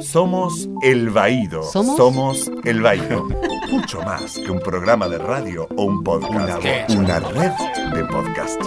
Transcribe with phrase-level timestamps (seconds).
[0.00, 1.62] Somos El Baído.
[1.62, 2.50] ¿Somos?
[2.64, 3.28] El Baído.
[3.70, 6.64] Mucho más que un programa de radio o un podcast.
[6.96, 7.52] Una, red
[7.94, 8.60] de podcast.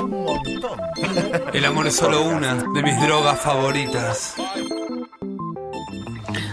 [1.53, 4.35] El amor es solo una de mis drogas favoritas.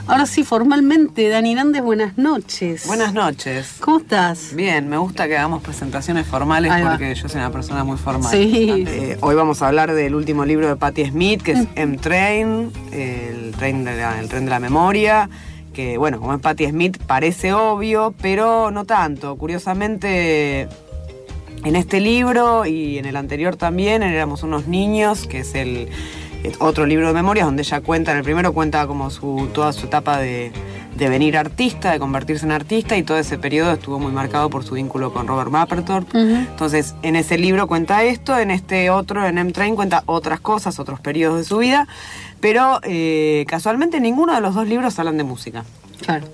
[0.06, 2.86] Ahora sí, formalmente, Dani Nández, buenas noches.
[2.86, 3.76] Buenas noches.
[3.80, 4.54] ¿Cómo estás?
[4.54, 8.30] Bien, me gusta que hagamos presentaciones formales porque yo soy una persona muy formal.
[8.30, 8.84] Sí.
[8.86, 13.54] Eh, hoy vamos a hablar del último libro de Patti Smith, que es M-Train, el
[13.56, 15.30] tren, de la, el tren de la memoria,
[15.72, 19.36] que bueno, como es Patti Smith parece obvio, pero no tanto.
[19.36, 20.68] Curiosamente,
[21.64, 25.88] en este libro y en el anterior también éramos unos niños, que es el
[26.58, 29.86] otro libro de memorias donde ella cuenta, en el primero cuenta como su, toda su
[29.86, 30.52] etapa de,
[30.96, 34.64] de venir artista, de convertirse en artista y todo ese periodo estuvo muy marcado por
[34.64, 36.18] su vínculo con Robert Mapplethorpe.
[36.18, 41.00] Entonces, en ese libro cuenta esto, en este otro, en M-Train, cuenta otras cosas, otros
[41.00, 41.88] periodos de su vida,
[42.40, 45.64] pero eh, casualmente ninguno de los dos libros hablan de música.
[46.04, 46.26] Claro.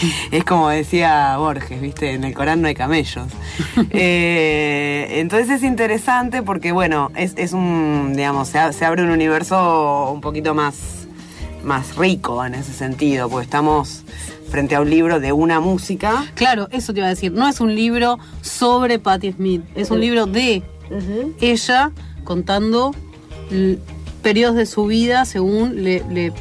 [0.30, 2.12] Es como decía Borges, ¿viste?
[2.12, 3.26] En el Corán no hay camellos.
[3.90, 10.20] Eh, entonces es interesante porque, bueno, es, es un, digamos, se, abre un universo un
[10.20, 10.76] poquito más,
[11.64, 14.02] más rico en ese sentido, porque estamos
[14.50, 16.24] frente a un libro de una música.
[16.34, 17.32] Claro, eso te iba a decir.
[17.32, 20.62] No es un libro sobre Patti Smith, es un libro de
[21.40, 21.90] ella
[22.24, 22.94] contando
[24.22, 26.32] periodos de su vida según le- le-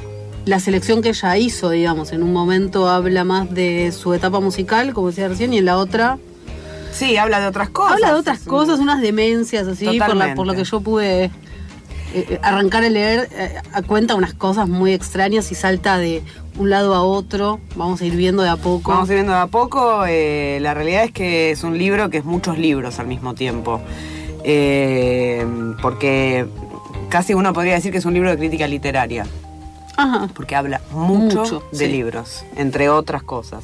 [0.45, 2.11] la selección que ella hizo, digamos.
[2.11, 5.77] En un momento habla más de su etapa musical, como decía recién, y en la
[5.77, 6.17] otra
[6.91, 7.93] Sí, habla de otras cosas.
[7.93, 11.31] habla de otras cosas, unas demencias así, por, la- por lo que yo pude eh,
[12.13, 13.55] eh, arrancar a leer, eh,
[13.87, 16.21] cuenta unas cosas muy extrañas y salta de
[16.57, 17.59] un lado a otro.
[17.75, 18.91] Vamos a ir viendo de a poco.
[18.91, 20.05] Vamos a ir viendo de a poco.
[20.07, 23.81] eh, la realidad es que es un libro que es muchos libros al mismo tiempo.
[25.81, 26.45] Porque
[27.09, 29.25] casi uno podría decir que es un libro de crítica literaria.
[29.97, 30.29] Ajá.
[30.33, 31.87] Porque habla mucho, Mucho, de sí.
[31.87, 33.63] libros, entre otras cosas.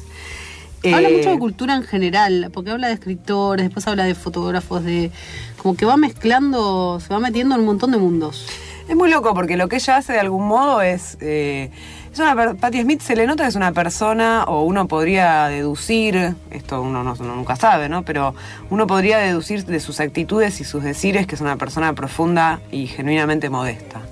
[0.84, 4.82] Habla Eh, mucho de cultura en general, porque habla de escritores, después habla de fotógrafos,
[4.82, 5.12] de
[5.58, 8.46] como que va mezclando, se va metiendo en un montón de mundos.
[8.88, 11.16] Es muy loco porque lo que ella hace de algún modo es.
[11.20, 11.70] eh,
[12.12, 16.34] es una Patti Smith se le nota que es una persona, o uno podría deducir,
[16.50, 18.02] esto uno, no, uno nunca sabe, ¿no?
[18.02, 18.34] Pero
[18.68, 22.86] uno podría deducir de sus actitudes y sus decires que es una persona profunda y
[22.88, 24.02] genuinamente modesta.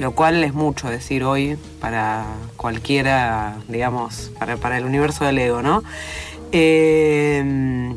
[0.00, 2.24] Lo cual es mucho decir hoy para
[2.56, 5.82] cualquiera, digamos, para, el universo del ego, ¿no?
[6.52, 7.94] Eh,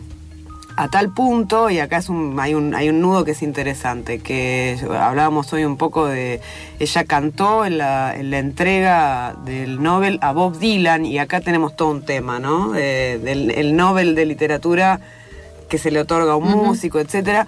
[0.78, 4.20] a tal punto, y acá es un, hay, un, hay un nudo que es interesante,
[4.20, 6.42] que hablábamos hoy un poco de,
[6.80, 11.78] ella cantó en la, en la entrega del Nobel a Bob Dylan, y acá tenemos
[11.78, 12.72] todo un tema, ¿no?
[12.74, 15.00] De- del el Nobel de literatura
[15.68, 17.48] que se le otorga a un músico, etcétera.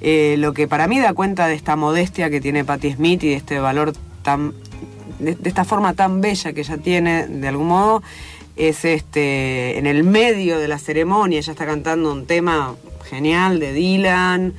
[0.00, 3.30] Eh, lo que para mí da cuenta de esta modestia que tiene Patti Smith y
[3.30, 3.92] de este valor
[4.22, 4.54] tan,
[5.18, 8.02] de, de esta forma tan bella que ella tiene, de algún modo,
[8.56, 12.74] es este, en el medio de la ceremonia, ella está cantando un tema
[13.08, 14.54] genial de Dylan.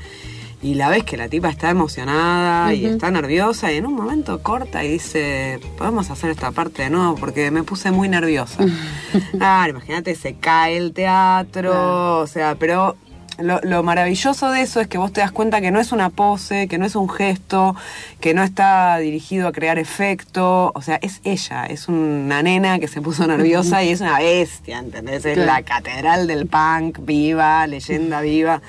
[0.62, 4.44] Y la ves que la tipa está emocionada y está nerviosa y en un momento
[4.44, 8.66] corta y dice, podemos hacer esta parte de nuevo porque me puse muy nerviosa.
[9.40, 12.18] ah, imagínate, se cae el teatro, Claro.
[12.20, 12.98] o sea, pero
[13.38, 16.10] lo, lo maravilloso de eso es que vos te das cuenta que no es una
[16.10, 17.74] pose, que no es un gesto,
[18.20, 22.90] que no está dirigido a crear efecto, o sea, es ella, es una nena que
[22.90, 25.24] se puso nerviosa y es una bestia, ¿entendés?
[25.24, 25.54] Es Claro.
[25.54, 28.62] la catedral del punk, viva, leyenda viva.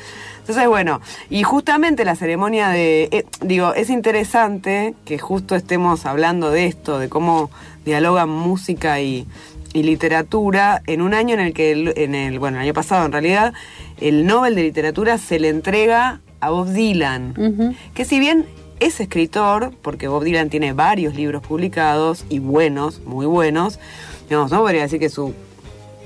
[0.50, 1.00] Entonces, bueno,
[1.30, 6.98] y justamente la ceremonia de, eh, digo, es interesante que justo estemos hablando de esto,
[6.98, 7.50] de cómo
[7.84, 9.28] dialogan música y,
[9.72, 13.06] y literatura en un año en el que, el- en el, bueno, el año pasado
[13.06, 13.52] en realidad,
[14.00, 18.44] el Nobel de Literatura se le entrega a Bob Dylan, que si bien
[18.80, 23.78] es escritor, porque Bob Dylan tiene varios libros publicados y buenos, muy buenos,
[24.28, 25.32] digamos, no podría decir que su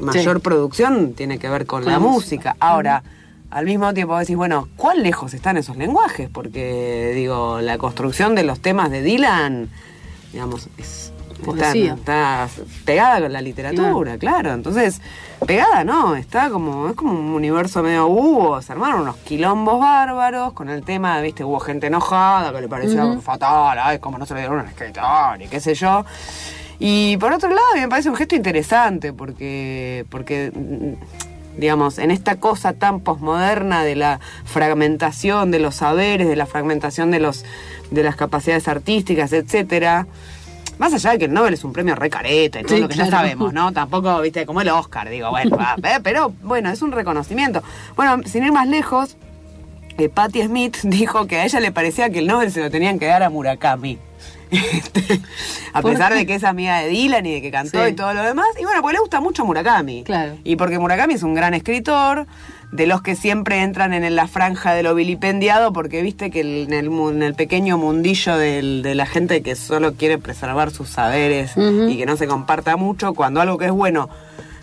[0.00, 2.56] mayor producción tiene que ver con Con la la música.
[2.60, 3.02] Ahora,
[3.54, 6.28] al mismo tiempo decís, bueno, ¿cuán lejos están esos lenguajes?
[6.28, 9.70] Porque, digo, la construcción de los temas de Dylan,
[10.32, 11.12] digamos, es,
[11.56, 12.48] está,
[12.84, 14.52] pegada con la literatura, claro.
[14.52, 15.00] Entonces,
[15.46, 20.52] pegada no, está como, es como un universo medio hubo, se armaron unos quilombos bárbaros
[20.52, 23.20] con el tema, viste, hubo gente enojada que le parecía Ujú.
[23.20, 26.04] fatal, ay, como no se le dieron un escritor y qué sé yo.
[26.80, 30.50] Y por otro lado, a mí me parece un gesto interesante porque, porque
[31.56, 37.10] digamos, en esta cosa tan posmoderna de la fragmentación de los saberes, de la fragmentación
[37.10, 37.44] de los
[37.90, 40.06] de las capacidades artísticas, etcétera.
[40.78, 42.88] Más allá de que el Nobel es un premio re careta y todo Sí, lo
[42.88, 43.72] que ya sabemos, ¿no?
[43.72, 47.62] Tampoco, viste, como el Oscar, digo, bueno, va, eh, pero bueno, es un reconocimiento.
[47.94, 49.16] Bueno, sin ir más lejos,
[49.98, 52.98] eh, Patti Smith dijo que a ella le parecía que el Nobel se lo tenían
[52.98, 53.98] que dar a Murakami.
[54.50, 55.20] Este,
[55.72, 57.90] a pesar de que es amiga de Dylan y de que cantó Sí.
[57.90, 58.46] y todo lo demás.
[58.60, 60.04] Y bueno, porque le gusta mucho Murakami.
[60.04, 60.34] Claro.
[60.44, 62.26] Y porque Murakami es un gran escritor,
[62.72, 66.64] de los que siempre entran en la franja de lo vilipendiado, porque viste que el-
[66.68, 70.70] en, el, mu- en el pequeño mundillo del- de la gente que solo quiere preservar
[70.72, 74.08] sus saberes y que no se comparta mucho, cuando algo que es bueno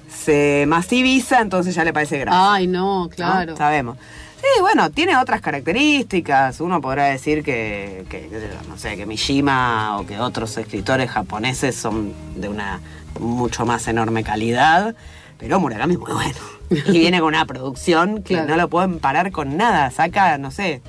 [0.10, 2.50] se masiviza, entonces ya le parece gracioso.
[2.51, 3.10] Ay, no, ¿no?
[3.10, 3.56] claro.
[3.56, 3.98] Sabemos.
[4.41, 6.59] Sí, bueno, tiene otras características.
[6.61, 8.27] Uno podrá decir que, que,
[8.67, 12.79] no sé, que Mishima o que otros escritores japoneses son de una
[13.19, 14.95] mucho más enorme calidad,
[15.38, 16.39] pero Murakami es muy bueno.
[16.88, 18.47] Y viene con una producción que Claro.
[18.47, 19.91] no lo pueden parar con nada.
[19.91, 20.81] Saca, no sé,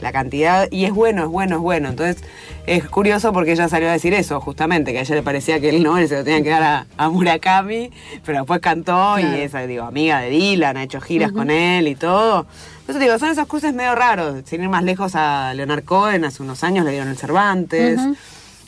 [0.00, 0.68] la cantidad.
[0.70, 1.88] Y es bueno, es bueno, es bueno.
[1.88, 2.22] Entonces
[2.66, 5.68] es curioso porque ella salió a decir eso, justamente, que a ella le parecía que
[5.70, 7.90] el Nobel se lo tenían que dar a, a Murakami,
[8.24, 9.20] pero después cantó Claro.
[9.36, 12.46] y es, digo, amiga de Dylan, ha hecho giras con él y todo.
[12.80, 14.42] Entonces digo, son esos cruces medio raros.
[14.46, 18.00] Sin ir más lejos a Leonard Cohen, hace unos años le dieron el Cervantes.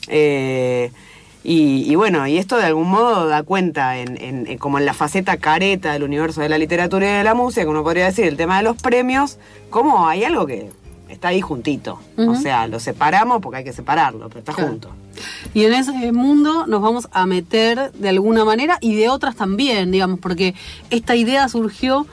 [0.07, 0.91] Eh,
[1.43, 4.85] y, y bueno, y esto de algún modo da cuenta en, en- en- como en
[4.85, 8.25] la faceta careta del universo de la literatura y de la música, como podría decir,
[8.25, 9.37] el tema de los premios,
[9.69, 10.69] como hay algo que
[11.09, 11.99] está ahí juntito.
[12.17, 14.69] O sea, lo separamos porque hay que separarlo, pero está Claro.
[14.69, 14.89] junto.
[15.53, 19.91] Y en ese mundo nos vamos a meter de alguna manera y de otras también,
[19.91, 20.55] digamos, porque
[20.89, 22.05] esta idea surgió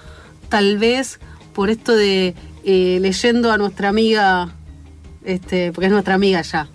[0.49, 1.21] tal vez
[1.53, 2.35] por esto de
[2.65, 4.49] eh, leyendo a nuestra amiga,
[5.25, 6.69] este, porque es nuestra amiga ya.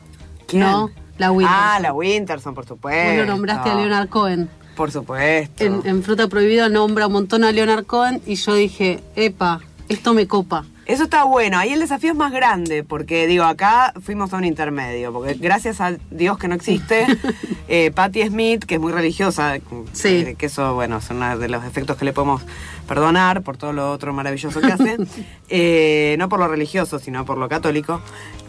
[0.47, 0.63] ¿Quién?
[0.63, 0.89] ¿No?
[1.17, 1.61] La Winterson.
[1.63, 3.09] Ah, la Winterson, por supuesto.
[3.09, 4.49] Vos lo nombraste a Leonard Cohen.
[4.75, 5.63] Por supuesto.
[5.63, 9.59] En, en Fruta Prohibida nombra un montón a Leonard Cohen y yo dije, epa,
[9.89, 10.65] esto me copa.
[10.87, 11.57] Eso está bueno.
[11.57, 15.79] Ahí el desafío es más grande, porque digo, acá fuimos a un intermedio, porque gracias
[15.79, 17.05] a Dios que no existe,
[17.67, 19.57] eh, Patti Smith, que es muy religiosa,
[19.93, 20.07] Sí.
[20.27, 22.41] eh, que eso, bueno, son uno de los efectos que le podemos
[22.87, 24.97] perdonar por todo lo otro maravilloso que hace,
[25.49, 28.01] eh, no por lo religioso, sino por lo católico.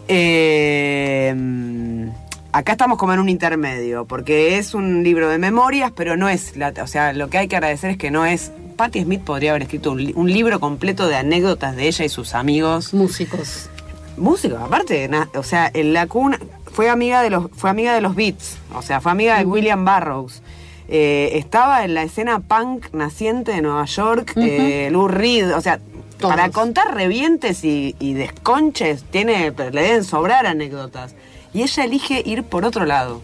[0.07, 1.33] Eh,
[2.51, 6.57] acá estamos como en un intermedio, porque es un libro de memorias, pero no es,
[6.57, 8.51] la, o sea, lo que hay que agradecer es que no es...
[8.73, 12.09] Patti Smith podría haber escrito un, li- un libro completo de anécdotas de ella y
[12.09, 12.93] sus amigos.
[12.93, 13.69] Músicos.
[14.17, 16.39] Músicos, aparte, na- o sea, en la cuna
[16.71, 19.83] fue amiga de los fue amiga de los Beats, o sea, fue amiga de William
[19.85, 20.41] Burroughs.
[20.87, 25.79] Eh, estaba en la escena punk naciente de Nueva York, eh, Lou Reed, o sea,
[26.19, 26.35] Todos.
[26.35, 31.15] para contar revientes y, y desconches, tiene, le deben sobrar anécdotas.
[31.53, 33.21] Y ella elige ir por otro lado.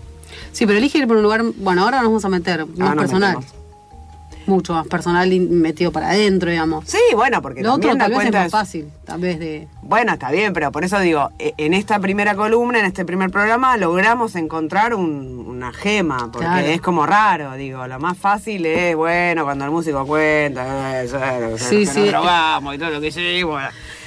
[0.51, 2.95] Sí, pero elige ir por un lugar, bueno, ahora nos vamos a meter, más Ah,
[2.95, 3.37] personal.
[3.37, 3.58] metemos.
[4.45, 6.85] Mucho más personal y metido para adentro, digamos.
[6.87, 9.67] Sí, bueno, porque Lo otro también da tal vez es más fácil, tal vez de...
[9.83, 13.29] Bueno, está bien, pero por eso digo, e- en esta primera columna, en este primer
[13.29, 16.65] programa, logramos encontrar un- una gema, porque Claro.
[16.67, 21.55] es como raro, digo, lo más fácil es, bueno, cuando el músico cuenta, eh, eh,
[21.59, 21.99] Sí, que sí.
[21.99, 23.61] nos drogamos y todo lo que hicimos.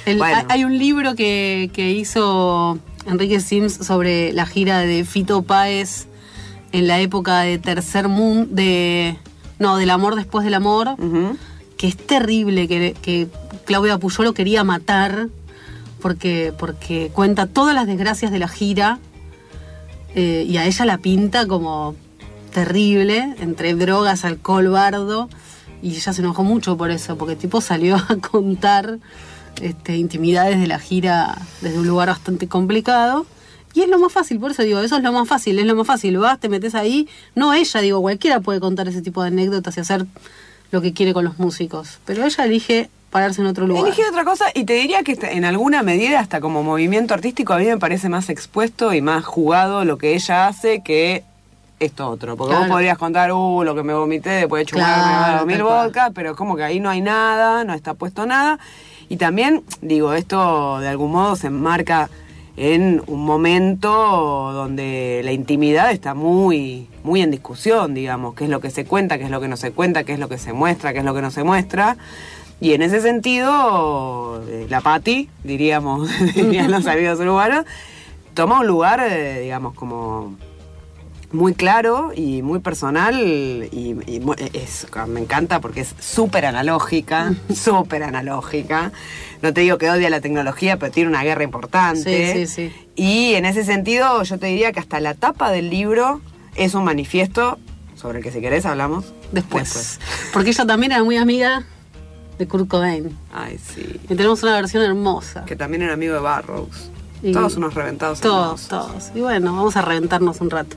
[0.05, 5.05] El- bueno, hay- Hay un libro que, que hizo Enrique Sims sobre la gira de
[5.05, 6.07] Fito Páez
[6.73, 9.15] en la época de Tercer Mundo, de...
[9.63, 10.97] No, del amor después del amor,
[11.77, 13.29] que es terrible, que, que
[13.63, 15.29] Claudia Puyol lo quería matar
[16.01, 18.99] porque, porque cuenta todas las desgracias de la gira
[20.15, 21.95] eh, y a ella la pinta como
[22.53, 25.29] terrible, entre drogas, alcohol, bardo,
[25.81, 28.99] y ella se enojó mucho por eso, porque el tipo salió a contar
[29.61, 33.25] este, intimidades de la gira desde un lugar bastante complicado.
[33.73, 35.75] Y es lo más fácil, por eso digo, eso es lo más fácil, es lo
[35.75, 36.17] más fácil.
[36.17, 37.07] Vas, te metes ahí.
[37.35, 40.05] No ella, digo, cualquiera puede contar ese tipo de anécdotas y hacer
[40.71, 41.99] lo que quiere con los músicos.
[42.05, 43.85] Pero ella elige pararse en otro lugar.
[43.85, 47.53] Elegí otra cosa y te diría que este- en alguna medida, hasta como movimiento artístico,
[47.53, 51.23] a mí me parece más expuesto y más jugado lo que ella hace que
[51.79, 52.37] esto otro.
[52.37, 52.65] Porque Claro.
[52.67, 55.85] vos podrías contar, uh, lo que me vomité después de chuparme Claro, mil tal cual.
[55.87, 58.57] vodka, pero es como que ahí no hay nada, no está puesto nada.
[59.09, 62.09] Y también, digo, esto de algún modo se enmarca
[62.55, 63.89] en un momento
[64.53, 69.17] donde la intimidad está muy, muy en discusión, digamos, qué es lo que se cuenta,
[69.17, 71.05] qué es lo que no se cuenta, qué es lo que se muestra, qué es
[71.05, 71.97] lo que no se muestra.
[72.61, 77.65] Y en ese sentido, eh, la Patti, diríamos, dirían los amigos urbanos,
[78.35, 80.35] toma un lugar, eh, digamos, como
[81.33, 83.97] muy claro y muy personal y,
[84.53, 88.91] es, me encanta porque es súper analógica, súper analógica.
[89.41, 92.33] No te digo que odia la tecnología, pero tiene una guerra importante.
[92.33, 92.87] Sí, sí, sí.
[92.95, 96.21] Y en ese sentido yo te diría que hasta la tapa del libro
[96.55, 97.57] es un manifiesto
[97.95, 99.99] sobre el que si querés hablamos Después.
[100.31, 101.63] Porque ella también era muy amiga
[102.37, 103.17] de Kurt Cobain.
[103.33, 103.99] Ay, sí.
[104.03, 105.43] Y tenemos una versión hermosa.
[105.45, 106.91] Que también era amigo de Barrows.
[107.23, 108.21] Y- Todos unos reventados.
[108.21, 108.67] Todos, hermosos.
[108.69, 109.11] todos.
[109.15, 110.75] Y bueno, vamos a reventarnos un rato.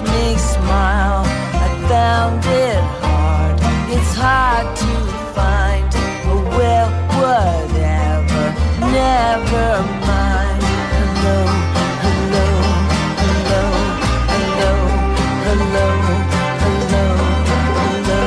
[0.00, 1.22] Makes me smile.
[1.54, 3.56] I found it hard,
[3.90, 4.92] it's hard to
[5.34, 5.86] find.
[6.26, 8.42] Oh, well, whatever,
[8.90, 10.62] never mind.
[10.98, 11.38] Hello,
[12.02, 12.46] hello,
[13.22, 13.62] hello,
[14.34, 14.66] hello,
[15.46, 15.86] hello,
[16.64, 17.06] hello,
[17.78, 18.22] hello.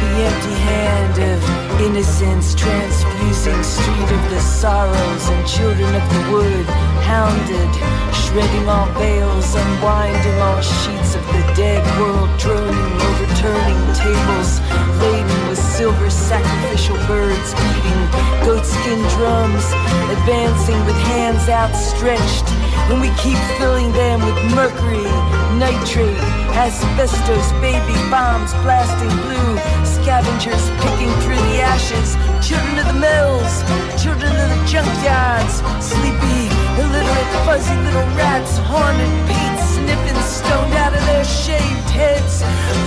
[0.00, 1.40] The empty hand of
[1.82, 6.66] innocence transfusing street of the sorrows and children of the wood
[7.04, 14.62] hounded shredding all veils unwinding all sheets of the dead world droning overturning tables
[15.02, 18.02] laden with silver sacrificial birds beating
[18.46, 19.66] goatskin drums
[20.14, 22.46] advancing with hands outstretched.
[22.86, 25.10] And we keep filling them with mercury
[25.58, 26.22] nitrate
[26.54, 32.14] asbestos baby bombs blasting blue scavengers picking through the ashes.
[32.46, 33.54] Children of the mills
[33.98, 41.02] children of the junkyards sleepy illiterate fuzzy little rats haunted paint sniffing stoned out of
[41.06, 42.42] their shaved heads.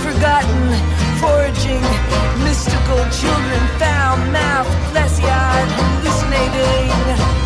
[0.06, 0.62] Forgotten
[1.20, 1.84] foraging
[2.44, 7.43] mystical children foul mouthed glassy eyed hallucinating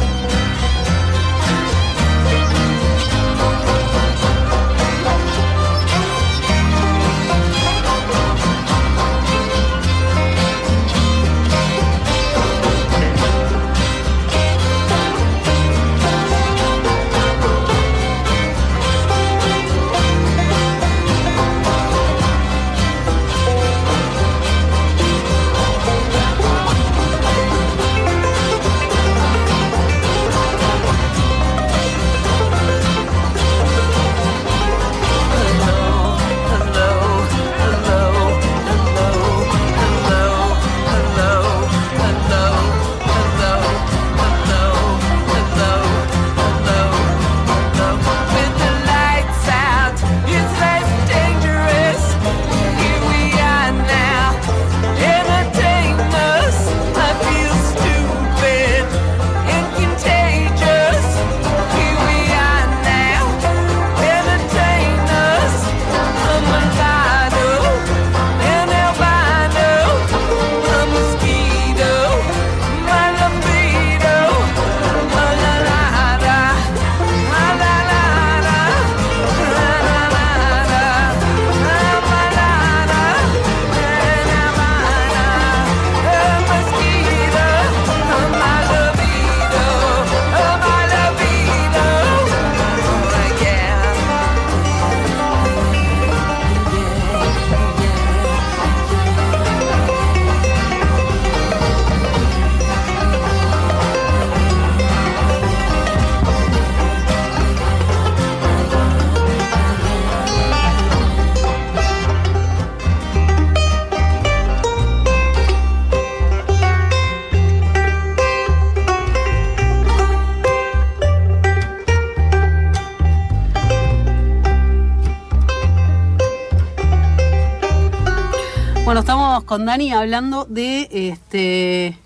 [129.49, 131.99] con Dani hablando de este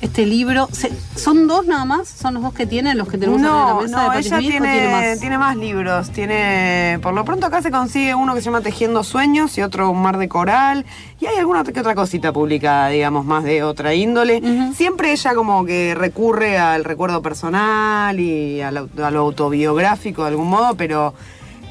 [0.00, 0.68] este libro.
[1.14, 2.08] ¿Son dos nada más?
[2.08, 4.18] ¿Son los dos que tienen, los que tenemos acá en la No, mesa no, de
[4.18, 5.20] ella Smith, tiene, tiene más?
[5.20, 6.10] tiene más libros.
[6.10, 9.90] Tiene, por lo pronto acá se consigue uno que se llama Tejiendo Sueños y otro
[9.90, 10.84] Un Mar de Coral.
[11.20, 14.42] Y hay alguna que otra cosita publicada, digamos, más de otra índole.
[14.74, 20.30] Siempre ella como que recurre al recuerdo personal y a lo, a lo autobiográfico de
[20.30, 21.14] algún modo, pero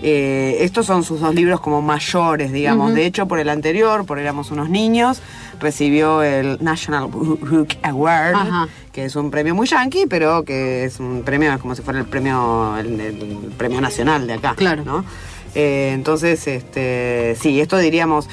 [0.02, 2.94] eh, estos son sus dos libros como mayores, digamos.
[2.94, 5.22] De hecho, por el anterior, por Éramos unos niños,
[5.60, 8.68] recibió el National Book Award Ajá.
[8.92, 12.06] que es un premio muy yankee, pero que es un premio como si fuera el
[12.06, 14.84] premio el, el premio nacional de acá, Claro.
[14.86, 15.06] ¿no?
[15.54, 18.28] Eh, entonces, este, sí, esto diríamos,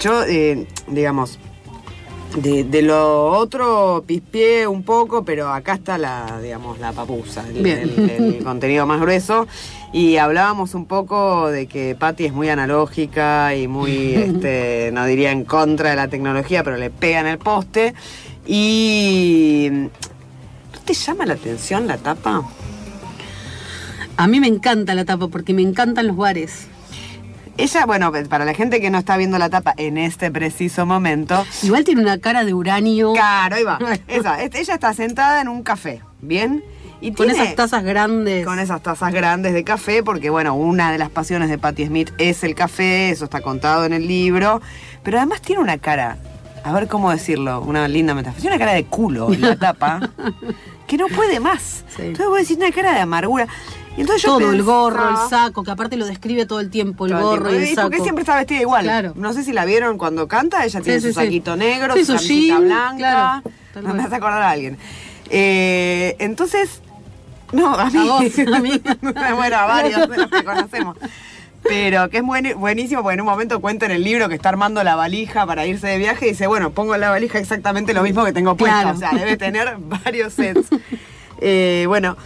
[0.00, 1.38] yo, eh, digamos,
[2.36, 7.62] de, de lo otro pispié un poco, pero acá está la, digamos, la papusa, el,
[7.62, 7.78] Bien.
[7.80, 9.46] el- el contenido más grueso.
[9.92, 15.30] Y hablábamos un poco de que Patty es muy analógica y muy, este, no diría
[15.30, 17.94] en contra de la tecnología, pero le pega en el poste.
[18.46, 19.68] Y.
[19.70, 22.42] ¿No te llama la atención la tapa?
[24.16, 26.66] A mí me encanta la tapa porque me encantan los bares.
[27.56, 31.44] Ella, bueno, para la gente que no está viendo la tapa en este preciso momento,
[31.62, 33.12] Igual tiene una cara de uranio.
[33.12, 33.78] Claro, ahí va.
[34.08, 36.64] Esa, ella está sentada en un café, ¿bien?
[37.00, 38.44] Y Con tiene- esas tazas grandes.
[38.44, 42.10] Con esas tazas grandes de café, porque bueno, una de las pasiones de Patti Smith
[42.18, 44.60] es el café, eso está contado en el libro,
[45.02, 46.16] pero además tiene una cara,
[46.64, 50.00] a ver cómo decirlo, una linda metáfora, tiene una cara de culo en la tapa,
[50.86, 51.84] que no puede más.
[51.94, 52.02] Sí.
[52.02, 53.46] Entonces voy a decir una cara de amargura.
[53.96, 57.06] Y entonces yo todo, el gorro, el saco, que aparte lo describe todo el tiempo,
[57.06, 57.88] el gorro y el ¿Y saco.
[57.88, 58.82] por qué siempre está vestida igual?
[58.84, 59.12] Claro.
[59.14, 62.04] No sé si la vieron cuando canta, ella tiene Sí, su sí, saquito negro, Sí,
[62.04, 62.96] su su camiseta blanca.
[62.96, 63.42] claro,
[63.76, 64.00] No me cual.
[64.00, 64.78] hace acordar a alguien.
[65.30, 66.80] Eh, entonces,
[67.52, 67.98] no, a mí.
[67.98, 68.22] A vos,
[68.54, 68.82] a mí.
[69.36, 70.96] bueno, a varios de los que conocemos.
[71.62, 74.50] Pero que es buen- buenísimo porque en un momento cuenta en el libro que está
[74.50, 77.94] armando la valija para irse de viaje y dice, bueno, pongo en la valija exactamente
[77.94, 78.76] lo mismo que tengo puesto.
[78.80, 78.96] Claro.
[78.96, 80.66] O sea, debe tener varios sets.
[81.40, 82.16] Eh, bueno,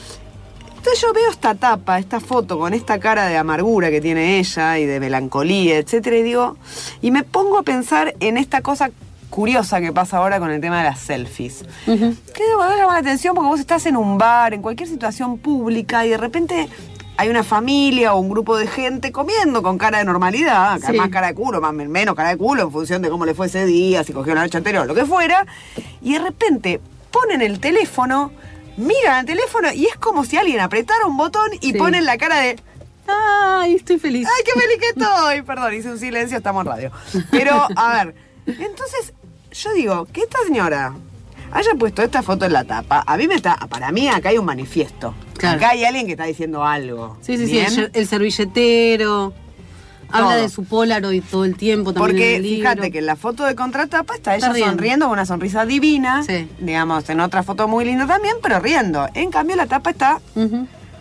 [0.88, 4.78] entonces yo veo esta tapa, esta foto con esta cara de amargura que tiene ella
[4.78, 6.56] y de melancolía, etcétera, y digo,
[7.02, 8.90] y me pongo a pensar en esta cosa
[9.28, 11.64] curiosa que pasa ahora con el tema de las selfies.
[11.84, 16.06] Que me llama la atención porque vos estás en un bar, en cualquier situación pública,
[16.06, 16.68] y de repente
[17.18, 20.92] hay una familia o un grupo de gente comiendo con cara de normalidad, Sí.
[20.96, 23.48] más cara de culo, más menos cara de culo, en función de cómo le fue
[23.48, 25.44] ese día, si cogió la noche anterior, lo que fuera,
[26.00, 28.30] y de repente ponen el teléfono,
[28.78, 31.78] miran el teléfono y es como si alguien apretara un botón y Sí.
[31.78, 32.56] ponen la cara de
[33.10, 34.26] Ay, estoy feliz.
[34.28, 35.40] ¡Ay, qué feliz que estoy!
[35.42, 36.92] Perdón, hice un silencio, estamos en radio.
[37.30, 38.14] Pero, a ver,
[38.46, 39.14] entonces,
[39.52, 40.92] yo digo, que esta señora
[41.50, 44.36] haya puesto esta foto en la tapa, a mí me está, para mí acá hay
[44.36, 45.14] un manifiesto.
[45.38, 45.56] Claro.
[45.56, 47.16] Acá hay alguien que está diciendo algo.
[47.22, 49.32] Sí, sí, sí, el servilletero.
[50.10, 50.42] Habla Todo.
[50.42, 52.10] de su Polaroid todo el tiempo también.
[52.10, 52.70] en Porque el libro.
[52.70, 54.70] fíjate que en la foto de contratapa está ella Está riendo.
[54.72, 56.22] sonriendo con una sonrisa divina.
[56.22, 56.48] Sí.
[56.60, 59.06] Digamos, en otra foto muy linda también, pero riendo.
[59.14, 60.20] En cambio, la tapa está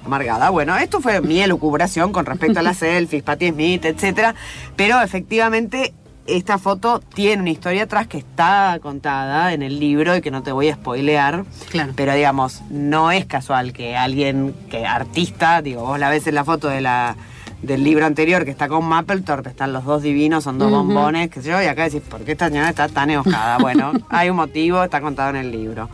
[0.06, 0.50] amargada.
[0.50, 4.36] Bueno, esto fue mi elucubración con respecto a las selfies, Patti Smith, etcétera.
[4.76, 5.94] Pero efectivamente,
[6.26, 10.44] esta foto tiene una historia atrás que está contada en el libro y que no
[10.44, 11.46] te voy a spoilear.
[11.70, 11.94] Claro.
[11.96, 16.44] Pero digamos, no es casual que alguien, que artista, digo, vos la ves en la
[16.44, 17.16] foto de la
[17.62, 21.42] del libro anterior que está con Mapplethorpe, están los dos divinos, son dos bombones, qué
[21.42, 23.58] sé yo, y acá decís, ¿por qué esta señora está tan enojada?
[23.68, 25.90] Bueno, hay un motivo, está contado en el libro.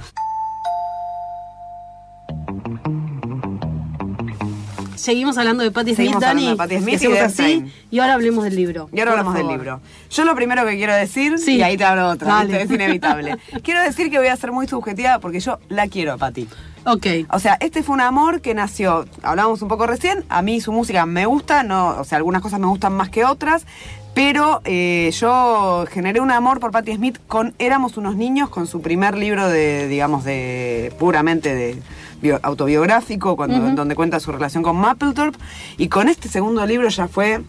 [4.96, 6.50] Seguimos hablando de Patti Smith, Dani.
[6.52, 7.66] de Patti Smith y así.
[7.92, 8.90] Y ahora hablemos del libro.
[8.94, 9.82] Y ahora hablamos del libro.
[10.10, 11.58] Yo lo primero que quiero decir, Sí.
[11.58, 13.38] y ahí te hablo otra, es inevitable.
[13.64, 16.48] quiero decir que voy a ser muy subjetiva porque yo la quiero a Pati.
[16.86, 17.08] Ok.
[17.32, 20.72] O sea, este fue un amor que nació, hablábamos un poco recién, a mí su
[20.72, 23.66] música me gusta, no, o sea, algunas cosas me gustan más que otras,
[24.14, 28.82] pero eh, yo generé un amor por Patti Smith con Éramos unos niños, con su
[28.82, 31.82] primer libro de, digamos, de puramente de
[32.22, 35.40] bio- autobiográfico, cuando, donde cuenta su relación con Mapplethorpe,
[35.78, 37.42] y con este segundo libro ya fue...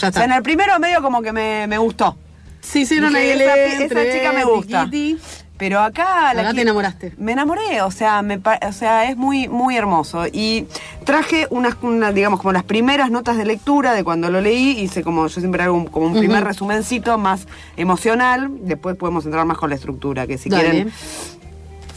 [0.00, 2.16] Ya O sea, en el primero medio como que me, me gustó.
[2.60, 4.84] Sí, sí, no, Dije, esa chica me gusta.
[4.90, 5.18] tiquiti.
[5.58, 7.12] Pero acá Acá qui- te enamoraste.
[7.16, 10.26] Me enamoré, o sea, me, o sea, es muy, muy hermoso.
[10.26, 10.66] Y
[11.04, 14.78] traje unas, una, digamos, como las primeras notas de lectura de cuando lo leí.
[14.80, 18.50] Hice como, yo siempre hago un, como un primer resumencito más emocional.
[18.62, 20.62] Después podemos entrar más con la estructura, que si Dale.
[20.70, 20.88] quieren.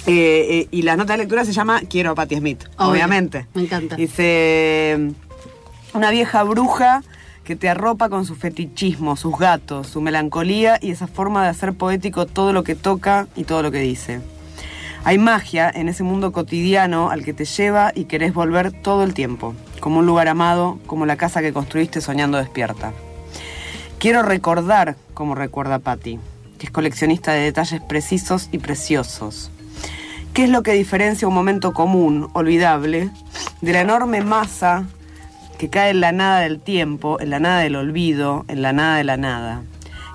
[0.08, 3.46] Eh, eh, y la nota de lectura se llama Quiero a Patti Smith, Obvio, obviamente.
[3.54, 3.96] me encanta.
[3.98, 5.12] Dice,
[5.94, 7.04] una vieja bruja
[7.50, 11.74] que te arropa con su fetichismo, sus gatos, su melancolía y esa forma de hacer
[11.74, 14.22] poético todo lo que toca y todo lo que dice.
[15.04, 19.16] Hay magia en ese mundo cotidiano al que te lleva y querés volver todo el
[19.16, 22.94] tiempo, como un lugar amado, como la casa que construiste soñando despierta.
[23.98, 26.20] Quiero recordar como recuerda Patty.
[26.60, 29.50] que es coleccionista de detalles precisos y preciosos.
[30.36, 33.10] ¿Qué es lo que diferencia un momento común, olvidable,
[33.62, 34.86] de la enorme masa
[35.60, 38.98] que cae en la nada del tiempo, en la nada del olvido, en la nada
[38.98, 39.62] de la nada?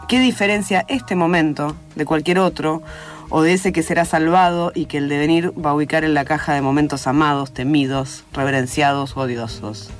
[0.09, 2.83] ¿Qué diferencia este momento de cualquier otro
[3.29, 6.25] o de ese que será salvado y que el devenir va a ubicar en la
[6.25, 9.91] caja de momentos amados, temidos, reverenciados, odiosos.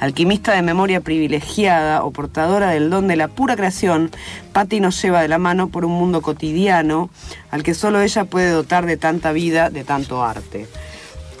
[0.00, 4.10] Alquimista de memoria privilegiada o portadora del don de la pura creación,
[4.52, 7.10] Patti nos lleva de la mano por un mundo cotidiano
[7.50, 10.66] al que solo ella puede dotar de tanta vida, de tanto arte.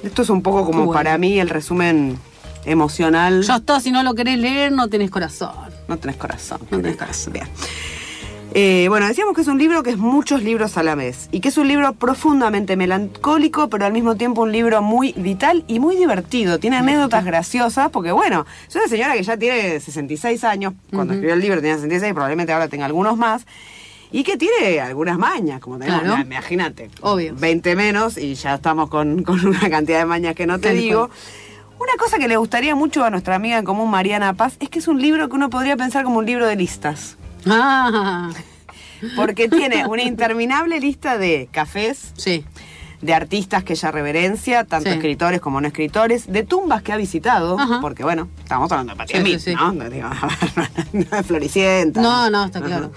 [0.02, 0.92] Esto es un poco como Bueno.
[0.92, 2.18] para mí el resumen
[2.66, 3.42] emocional.
[3.42, 5.50] Ya está, si no lo querés leer, no tenés corazón.
[5.88, 6.60] No tenés corazón.
[6.70, 7.32] No tenés corazón.
[7.32, 7.46] Bien.
[8.56, 11.40] Eh, bueno, decíamos que es un libro que es muchos libros a la vez y
[11.40, 15.80] que es un libro profundamente melancólico, pero al mismo tiempo un libro muy vital y
[15.80, 16.60] muy divertido.
[16.60, 21.34] Tiene anécdotas graciosas porque, bueno, es una señora que ya tiene 66 años, cuando escribió
[21.34, 23.44] el libro tenía 66, probablemente ahora tenga algunos más,
[24.12, 26.22] y que tiene algunas mañas, como tenemos, Claro.
[26.22, 27.34] imagínate, Obvio.
[27.34, 30.76] 20 menos y ya estamos con, con una cantidad de mañas que no te Tal
[30.76, 31.08] digo.
[31.08, 31.18] cual.
[31.84, 34.78] Una cosa que le gustaría mucho a nuestra amiga en común, Mariana Paz, es que
[34.78, 37.16] es un libro que uno podría pensar como un libro de listas.
[37.46, 38.30] Ah,
[39.16, 42.42] Porque tiene una interminable lista de cafés, sí.
[43.02, 44.96] de artistas que ella reverencia, tanto Sí.
[44.96, 47.80] escritores como no escritores, de tumbas que ha visitado, Ajá.
[47.82, 49.54] porque bueno, estamos hablando de Sí, sí, sí.
[49.54, 49.72] ¿no?
[50.94, 52.00] No, es Floricienta.
[52.00, 52.92] No, no, está claro.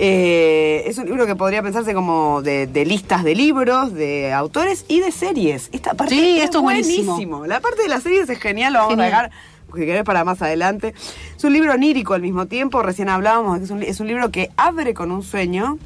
[0.00, 4.84] Eh, es un libro que podría pensarse como de, de listas de libros, de autores
[4.86, 5.68] y de series.
[5.72, 7.46] Esta parte Sí, es esto es buenísimo.
[7.46, 9.06] La parte de las series es genial, lo vamos Genial.
[9.12, 9.30] a dejar
[9.74, 10.94] si querés para más adelante.
[11.36, 14.06] Es un libro onírico al mismo tiempo, recién hablábamos, de que es un, es un
[14.06, 15.78] libro que abre con un sueño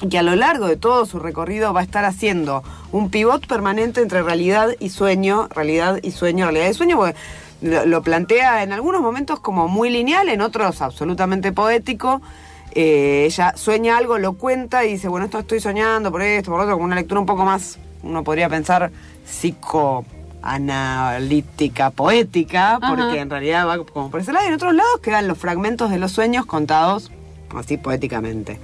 [0.00, 3.46] y que a lo largo de todo su recorrido va a estar haciendo un pivot
[3.46, 7.14] permanente entre realidad y sueño, realidad y sueño, realidad y sueño, porque
[7.60, 12.22] lo, lo plantea en algunos momentos como muy lineal, en otros absolutamente poético.
[12.78, 16.58] Eh, ella sueña algo, lo cuenta y dice, bueno, esto estoy soñando por esto, por
[16.58, 18.90] lo otro, como una lectura un poco más, uno podría pensar,
[19.24, 22.88] psicoanalítica, poética, Ajá.
[22.94, 25.90] porque en realidad va como por ese lado, y en otros lados quedan los fragmentos
[25.90, 27.10] de los sueños contados
[27.56, 28.58] así poéticamente.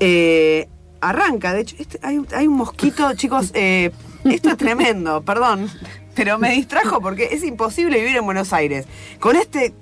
[0.00, 0.68] Eh,
[1.00, 3.90] arranca, de hecho, este- hay, un- hay un mosquito, chicos, eh,
[4.24, 5.68] esto es tremendo, perdón,
[6.14, 8.86] pero me distrajo porque es imposible vivir en Buenos Aires
[9.20, 9.74] con este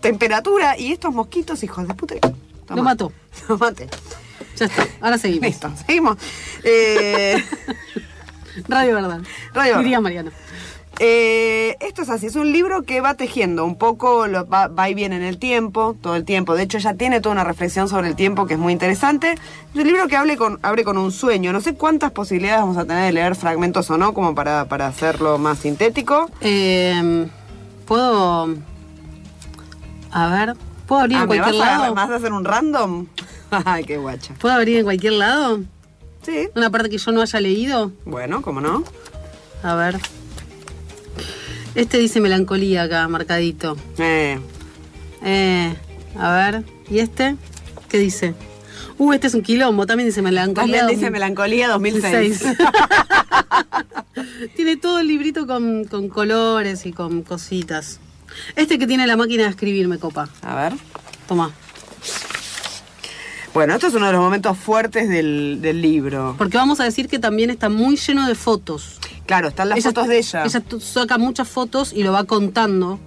[0.00, 2.14] temperatura y estos mosquitos, hijos de puta.
[2.20, 2.76] Toma.
[2.76, 3.12] Lo mató.
[3.48, 3.88] Lo maté.
[4.56, 4.86] Ya está.
[5.00, 5.46] Ahora seguimos.
[5.46, 6.16] Listo, seguimos.
[6.64, 7.42] Eh,
[8.68, 9.20] Radio Verdad.
[9.52, 9.78] Radio Verdad.
[9.80, 10.32] Diría Mariana.
[11.02, 14.90] Eh, esto es así, es un libro que va tejiendo un poco, lo, va, va
[14.90, 16.54] y viene en el tiempo, todo el tiempo.
[16.54, 19.32] De hecho, ya tiene toda una reflexión sobre el tiempo que es muy interesante.
[19.32, 21.54] Es un libro que hable con, abre con un sueño.
[21.54, 24.88] No sé cuántas posibilidades vamos a tener de leer fragmentos o no, como para, para
[24.88, 26.28] hacerlo más sintético.
[26.42, 27.26] Eh,
[27.86, 28.48] ¿Puedo.
[30.12, 30.56] A ver.
[30.86, 31.94] ¿Puedo abrir Ah, en ¿me vas cualquier a, lado?
[31.94, 33.06] ¿Vas a hacer un random?
[33.64, 34.34] Ay, qué guacha.
[34.34, 35.60] ¿Puedo abrir en cualquier lado?
[36.22, 37.92] Sí, ¿Una parte que yo no haya leído?
[38.04, 38.84] bueno, ¿cómo no?
[39.62, 39.98] A ver.
[41.74, 43.76] Este dice melancolía acá, marcadito.
[43.98, 44.38] Eh,
[45.22, 45.74] Eh,
[46.18, 46.64] a ver.
[46.90, 47.36] ¿Y este?
[47.88, 48.34] ¿Qué dice?
[48.98, 49.86] Uh, este es un quilombo.
[49.86, 50.78] También dice melancolía.
[50.80, 52.42] también dice Melancolía 2006.
[52.42, 52.56] 2006.
[54.56, 58.00] tiene todo el librito con, con colores y con cositas.
[58.56, 60.28] Este que tiene la máquina de escribir me copa.
[60.42, 60.72] a ver.
[61.28, 61.52] Toma.
[63.52, 66.36] Bueno, esto es uno de los momentos fuertes del, del libro.
[66.38, 68.98] Porque vamos a decir que también está muy lleno de fotos.
[69.26, 70.44] Claro, están las fotos de ella.
[70.44, 73.00] Ella saca muchas fotos y lo va contando.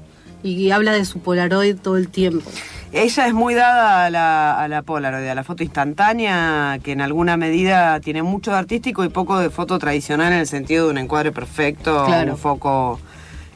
[0.43, 2.49] Y habla de su Polaroid todo el tiempo.
[2.91, 6.99] Ella es muy dada a la, a la Polaroid, a la foto instantánea, que en
[7.01, 10.91] alguna medida tiene mucho de artístico y poco de foto tradicional en el sentido de
[10.91, 12.33] un encuadre perfecto, Claro.
[12.33, 12.99] un foco.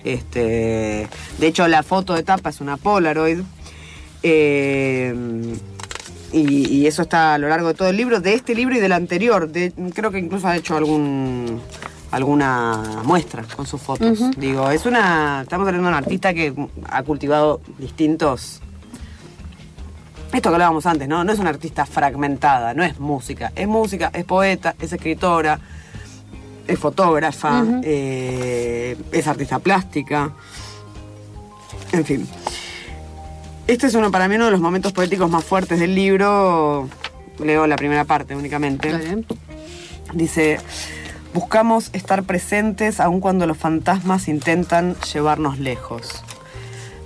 [0.04, 1.08] Este,
[1.40, 3.40] de hecho, la foto de tapa es una Polaroid.
[4.24, 5.14] eh,
[6.34, 8.80] y, y eso está a lo largo de todo el libro, de este libro y
[8.80, 9.50] del anterior.
[9.50, 11.62] De- creo que incluso ha hecho algún
[12.12, 14.20] alguna muestra con sus fotos.
[14.38, 15.42] Digo, es una.
[15.44, 16.54] Estamos hablando de una artista que
[16.90, 18.62] ha cultivado distintos.
[20.34, 21.24] Esto que hablábamos antes, ¿no?
[21.24, 23.54] No es una artista fragmentada, no es música.
[23.56, 25.60] Es música, es poeta, es escritora,
[26.68, 30.32] es fotógrafa, eh, es artista plástica.
[31.92, 32.28] En fin.
[33.68, 36.88] Este es uno para mí uno de los momentos poéticos más fuertes del libro.
[37.40, 39.24] Leo la primera parte únicamente.
[40.14, 40.60] Dice,
[41.34, 46.24] buscamos estar presentes aun cuando los fantasmas intentan llevarnos lejos.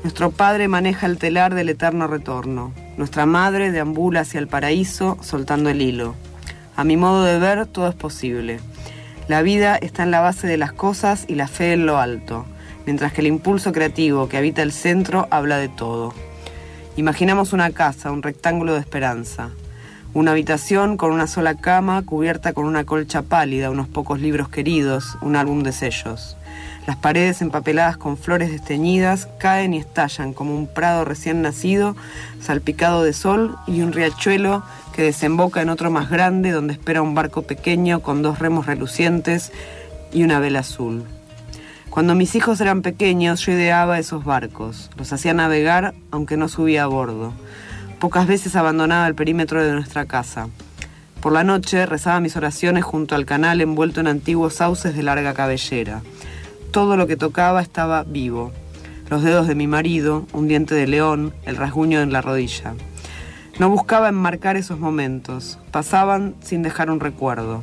[0.03, 2.73] Nuestro Padre maneja el telar del eterno retorno.
[2.97, 6.15] Nuestra Madre deambula hacia el paraíso soltando el hilo.
[6.75, 8.59] A mi modo de ver, todo es posible.
[9.31, 12.45] La vida está en la base de las cosas y la fe en lo alto,
[12.85, 16.13] mientras que el impulso creativo que habita el centro habla de todo.
[16.97, 19.51] Imaginamos una casa, un rectángulo de esperanza.
[20.13, 25.17] Una habitación con una sola cama, cubierta con una colcha pálida, unos pocos libros queridos,
[25.21, 26.35] un álbum de sellos.
[26.85, 31.95] Las paredes empapeladas con flores desteñidas caen y estallan como un prado recién nacido,
[32.41, 37.15] salpicado de sol y un riachuelo que desemboca en otro más grande donde espera un
[37.15, 39.51] barco pequeño con dos remos relucientes
[40.13, 41.03] y una vela azul.
[41.89, 46.83] Cuando mis hijos eran pequeños yo ideaba esos barcos, los hacía navegar aunque no subía
[46.83, 47.33] a bordo.
[47.99, 50.47] Pocas veces abandonaba el perímetro de nuestra casa.
[51.21, 55.33] Por la noche rezaba mis oraciones junto al canal envuelto en antiguos sauces de larga
[55.33, 56.01] cabellera.
[56.71, 58.51] Todo lo que tocaba estaba vivo.
[59.09, 62.73] Los dedos de mi marido, un diente de león, el rasguño en la rodilla.
[63.61, 67.61] No buscaba enmarcar esos momentos, pasaban sin dejar un recuerdo.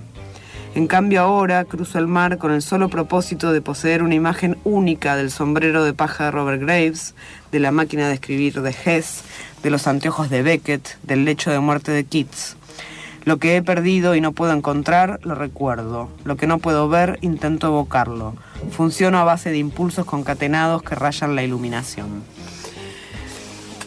[0.77, 5.17] En cambio ahora cruzo el mar con el solo propósito de poseer una imagen única
[5.17, 7.17] del sombrero de paja de Robert Graves,
[7.51, 9.25] de la máquina de escribir de Hess,
[9.65, 12.57] de los anteojos de Beckett, del lecho de muerte de Keats.
[13.25, 16.11] Lo que he perdido y no puedo encontrar, lo recuerdo.
[16.23, 18.37] Lo que no puedo ver, intento evocarlo.
[18.71, 22.23] Funciono a base de impulsos concatenados que rayan la iluminación.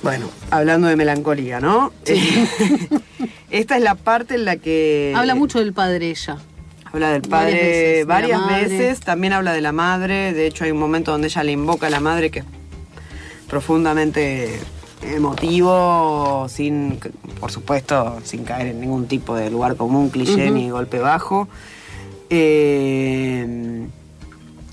[0.04, 1.92] Bueno, hablando de melancolía, ¿no?
[3.52, 5.14] Esta es la parte en la que...
[5.16, 6.38] Habla mucho del padre ella.
[6.92, 10.48] Habla del Varias padre veces, de la varias veces, también habla de la madre, de
[10.48, 12.46] hecho hay un momento donde ella le invoca a la madre que es
[13.48, 14.60] profundamente
[15.02, 17.00] emotivo, sin,
[17.40, 20.54] por supuesto, sin caer en ningún tipo de lugar común, cliché Ujú.
[20.54, 21.48] ni golpe bajo.
[22.30, 23.88] Eh,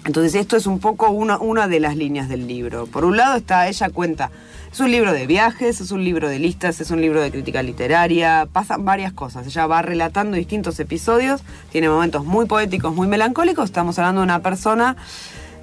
[0.05, 2.87] entonces esto es un poco una, una de las líneas del libro.
[2.87, 4.31] Por un lado está, ella cuenta,
[4.71, 7.63] es un libro de viajes, es un libro de listas, es un libro de crítica
[7.63, 9.47] literaria, pasan varias cosas.
[9.47, 13.67] Ella va relatando distintos episodios, tiene momentos muy poéticos, muy melancólicos.
[13.67, 14.97] Estamos hablando de una persona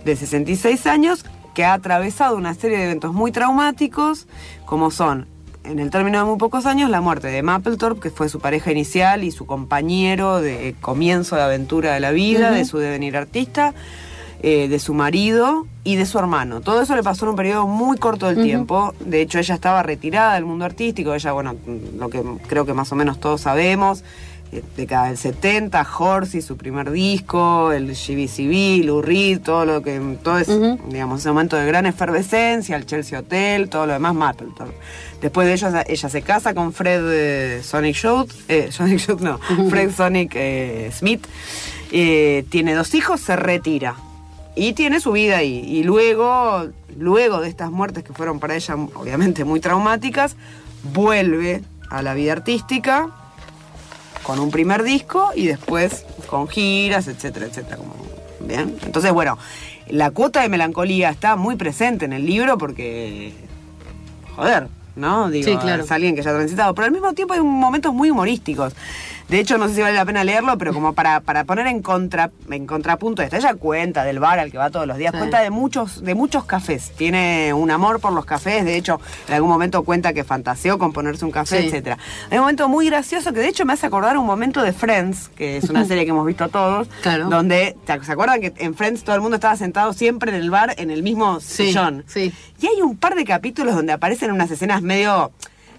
[0.03, 4.27] de 66 años que ha atravesado una serie de eventos muy traumáticos,
[4.65, 5.27] como son,
[5.63, 8.71] en el término de muy pocos años, la muerte de Mapplethorpe, que fue su pareja
[8.71, 13.73] inicial y su compañero de comienzo de aventura de la vida, de su devenir artista,
[14.47, 16.61] eh, de su marido y de su hermano.
[16.61, 18.93] Todo eso le pasó en un periodo muy corto del tiempo.
[18.99, 21.15] De hecho, ella estaba retirada del mundo artístico.
[21.15, 21.55] Ella, bueno,
[21.97, 24.03] lo que creo que más o menos todos sabemos,
[24.51, 29.99] eh, década del 70, Horsey, su primer disco, el GBCB, Lou Reed, todo lo que,
[30.21, 30.77] todo es, Ujú.
[30.91, 34.75] digamos, ese momento de gran efervescencia, el Chelsea Hotel, todo lo demás, Mapplethorpe.
[35.23, 39.39] Después de ello, ella se casa con Fred eh, Sonic Shoot, eh, Sonic Shoot no,
[39.71, 40.37] Fred Sonic
[40.91, 41.25] Smith,
[41.89, 43.95] tiene dos hijos, se retira.
[44.55, 45.65] Y tiene su vida ahí.
[45.67, 50.35] Y luego, luego de estas muertes que fueron para ella obviamente muy traumáticas,
[50.93, 53.09] vuelve a la vida artística
[54.23, 57.77] con un primer disco y después con giras, etcétera, etcétera.
[58.39, 58.77] ¿bien?
[58.83, 59.37] Entonces, bueno,
[59.87, 63.33] la cuota de melancolía está muy presente en el libro porque,
[64.35, 65.29] joder, ¿no?
[65.29, 65.83] Digo, Sí, claro.
[65.83, 66.73] es alguien que ya ha transitado.
[66.75, 68.73] Pero al mismo tiempo hay momentos muy humorísticos.
[69.27, 71.81] De hecho, no sé si vale la pena leerlo, pero como para, para poner en
[71.81, 75.17] contra en contrapunto esto, ella cuenta del bar al que va todos los días, Sí.
[75.17, 76.91] cuenta de muchos, de muchos cafés.
[76.95, 80.93] Tiene un amor por los cafés, de hecho, en algún momento cuenta que fantaseó con
[80.93, 81.65] ponerse un café, Sí.
[81.67, 81.97] etcétera.
[82.29, 85.29] Hay un momento muy gracioso que de hecho me hace acordar un momento de Friends,
[85.29, 87.27] que es una serie que hemos visto todos, Claro.
[87.27, 90.75] donde, ¿se acuerdan que en Friends todo el mundo estaba sentado siempre en el bar
[90.77, 92.03] en el mismo sillón?
[92.05, 92.31] sí.
[92.57, 95.31] Y hay un par de capítulos donde aparecen unas escenas medio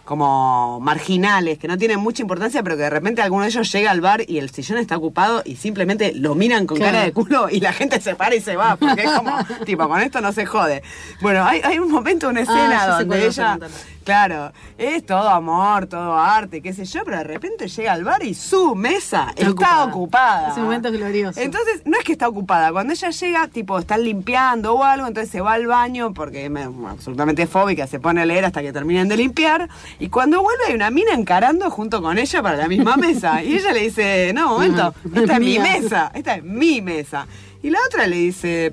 [0.05, 3.91] como marginales, que no tienen mucha importancia, pero que de repente alguno de ellos llega
[3.91, 6.93] al bar y el sillón está ocupado y simplemente lo miran con Claro.
[6.93, 9.89] cara de culo y la gente se para y se va, porque es como, tipo,
[9.89, 10.83] con esto no se jode.
[11.21, 13.59] Bueno, hay, hay un momento, una Ah, escena donde ella.
[14.07, 18.23] Claro, es todo amor, todo arte, qué sé yo, pero de repente llega al bar
[18.25, 19.85] y su mesa está, ocupada.
[19.85, 20.49] ocupada.
[20.53, 21.41] Ese momento es glorioso.
[21.41, 22.71] Entonces, no es que está ocupada.
[22.73, 26.51] Cuando ella llega, tipo, están limpiando o algo, entonces se va al baño porque es
[26.51, 29.69] me- absolutamente fóbica, se pone a leer hasta que terminen de limpiar.
[29.99, 33.43] Y cuando vuelve hay una mina encarando junto con ella para la misma mesa.
[33.43, 37.27] Y ella le dice, no, momento, No, esta es mi mesa, esta es mi mesa.
[37.63, 38.73] Y la otra le dice,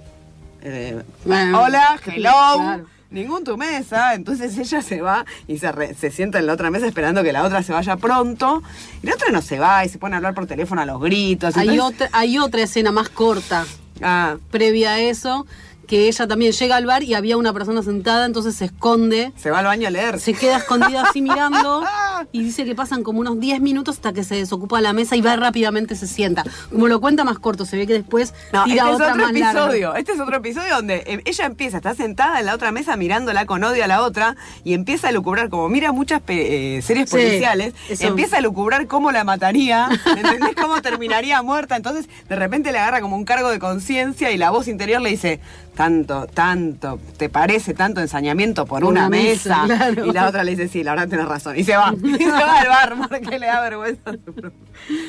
[0.62, 2.30] eh, Bueno, hola, hello.
[2.56, 2.86] claro.
[3.14, 6.72] Ningún tu mesa, entonces ella se va y se, re- se sienta en la otra
[6.72, 8.64] mesa esperando que la otra se vaya pronto.
[9.02, 11.00] Y la otra no se va y se pone a hablar por teléfono a los
[11.00, 11.56] gritos.
[11.56, 13.66] Hay otra, hay otra escena más corta
[14.02, 15.46] Ah, previa a eso,
[15.94, 19.52] que ella también llega al bar y había una persona sentada, entonces se esconde, se
[19.52, 20.20] va al baño a leer.
[20.20, 21.84] se queda escondida así mirando
[22.32, 25.22] y dice que pasan como unos 10 minutos hasta que se desocupa la mesa y
[25.22, 26.44] va rápidamente se sienta.
[26.72, 29.24] Como lo cuenta más corto, se ve que después No, tira este es otra otro
[29.24, 29.52] más larga.
[29.52, 29.96] episodio.
[29.96, 33.46] Este es otro episodio donde eh, ella empieza, está sentada en la otra mesa mirándola
[33.46, 37.76] con odio a la otra y empieza a lucubrar, como mira muchas eh, series policiales,
[38.00, 40.56] empieza a lucubrar cómo la mataría, ¿entendés?
[40.60, 41.76] Cómo terminaría muerta.
[41.76, 45.12] Entonces, de repente le agarra como un cargo de conciencia y la voz interior le
[45.12, 45.40] dice,
[45.76, 49.78] tanto, tanto, ¿te parece tanto ensañamiento por una, una mesa, mesa?
[49.78, 50.06] claro.
[50.06, 51.58] Y la otra le dice, sí, la verdad tenés razón.
[51.58, 51.94] Y se va.
[52.18, 54.12] se va al bar porque le da vergüenza.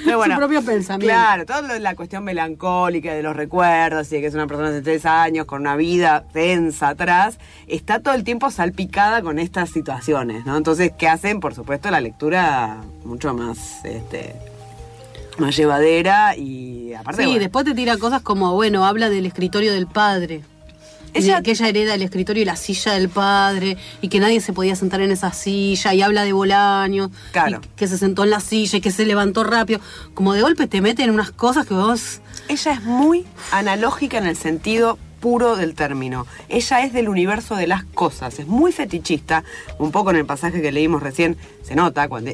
[0.05, 1.15] Pero Su propio pensamiento.
[1.15, 4.83] Claro, toda la cuestión melancólica de los recuerdos y de que es una persona de
[4.83, 10.47] tres años con una vida densa atrás, está todo el tiempo salpicada con estas situaciones,
[10.47, 10.57] ¿no?
[10.57, 11.41] Entonces, ¿qué hacen?
[11.41, 14.35] Por supuesto, la lectura mucho más, este,
[15.39, 17.23] más llevadera y aparte.
[17.23, 20.43] Sí, bueno, después te tira cosas como, bueno, habla del escritorio del padre.
[21.15, 24.53] Ella- que ella hereda el escritorio y la silla del padre, y que nadie se
[24.53, 27.61] podía sentar en esa silla, y habla de Bolaño, Claro.
[27.65, 29.81] y que se sentó en la silla y que se levantó rápido.
[30.15, 32.21] Como de golpe te meten unas cosas que vos.
[32.49, 36.27] Ella es muy analógica en el sentido puro del término.
[36.51, 39.43] Ella es del universo de las cosas, es muy fetichista,
[39.79, 42.33] un poco en el pasaje que leímos recién se nota cuando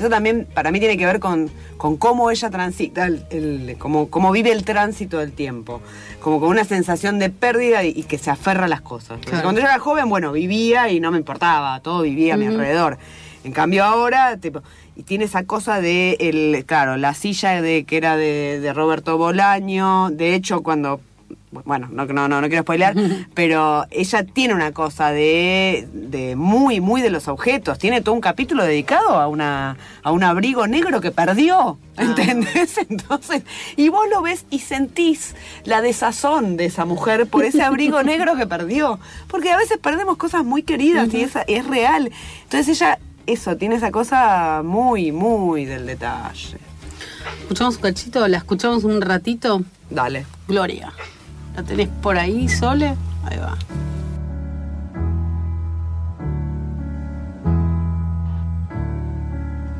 [0.00, 4.08] eso también para mí tiene que ver con, con cómo ella transita, el, el- cómo,
[4.10, 5.80] cómo vive el tránsito del tiempo,
[6.20, 9.20] como con una sensación de pérdida y, y que se aferra a las cosas.
[9.24, 9.42] Claro.
[9.44, 12.98] Cuando yo era joven, bueno, vivía y no me importaba, todo vivía a mi alrededor.
[13.44, 14.62] En cambio ahora, tipo,
[14.96, 19.16] y tiene esa cosa de, el, claro, la silla de que era de, de Roberto
[19.16, 20.10] Bolaño.
[20.10, 21.00] De hecho, cuando,
[21.50, 22.94] bueno, no, no, no, no quiero spoilear,
[23.34, 27.78] pero ella tiene una cosa de, de muy, muy de los objetos.
[27.78, 31.78] Tiene todo un capítulo dedicado a una, a un abrigo negro que perdió.
[31.96, 32.78] ¿Entendés?
[32.88, 33.42] Entonces,
[33.76, 35.34] y vos lo ves y sentís
[35.64, 38.98] la desazón de esa mujer por ese abrigo negro que perdió.
[39.26, 42.10] Porque a veces perdemos cosas muy queridas y esa, es real.
[42.44, 46.58] Entonces ella, eso, tiene esa cosa muy, muy del detalle.
[47.42, 49.62] Escuchamos un cachito, la escuchamos un ratito.
[49.90, 50.24] Dale.
[50.46, 50.92] Gloria.
[51.60, 52.96] ¿La tenés por ahí, Sole?
[53.22, 53.54] Ahí va.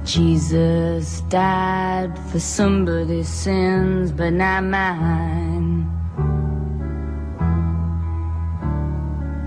[0.05, 5.87] Jesus died for somebody's sins, but not mine.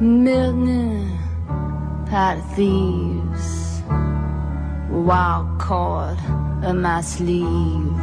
[0.02, 1.16] Milton,
[2.10, 3.84] pot of thieves,
[4.90, 6.18] wild cord
[6.68, 7.94] in my sleeve,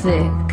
[0.00, 0.43] thick,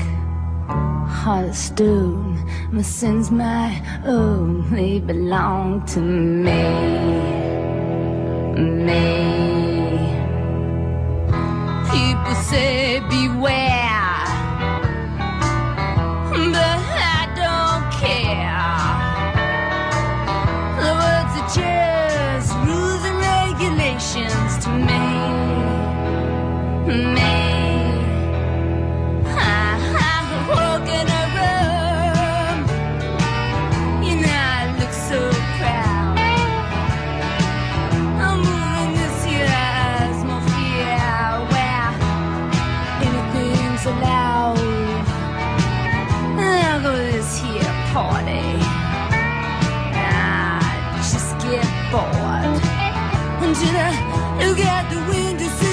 [1.11, 2.37] heart of stone.
[2.71, 3.69] My sins, my
[4.05, 6.63] own, they belong to me,
[8.87, 9.11] me.
[11.91, 13.70] People say beware,
[53.71, 55.70] You get the wind to see.